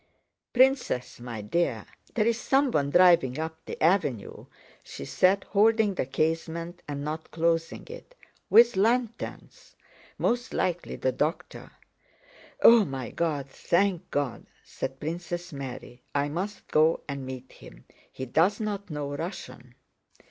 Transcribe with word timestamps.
"Princess, 0.51 1.19
my 1.19 1.41
dear, 1.43 1.85
there's 2.15 2.39
someone 2.39 2.89
driving 2.89 3.37
up 3.37 3.63
the 3.67 3.79
avenue!" 3.83 4.47
she 4.81 5.05
said, 5.05 5.43
holding 5.49 5.93
the 5.93 6.07
casement 6.07 6.81
and 6.87 7.03
not 7.03 7.29
closing 7.29 7.85
it. 7.87 8.15
"With 8.49 8.75
lanterns. 8.75 9.75
Most 10.17 10.55
likely 10.55 10.95
the 10.95 11.11
doctor." 11.11 11.69
"Oh, 12.63 12.83
my 12.83 13.11
God! 13.11 13.47
thank 13.51 14.09
God!" 14.09 14.47
said 14.63 14.99
Princess 14.99 15.53
Mary. 15.53 16.01
"I 16.15 16.29
must 16.29 16.67
go 16.69 17.01
and 17.07 17.23
meet 17.23 17.51
him, 17.51 17.85
he 18.11 18.25
does 18.25 18.59
not 18.59 18.89
know 18.89 19.15
Russian." 19.15 19.75